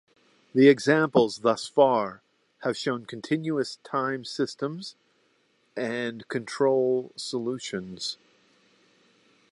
The 0.55 0.67
examples 0.67 1.41
thus 1.41 1.67
far 1.67 2.23
have 2.63 2.75
shown 2.75 3.05
continuous 3.05 3.75
time 3.83 4.25
systems 4.25 4.95
and 5.77 6.27
control 6.27 7.11
solutions. 7.15 8.17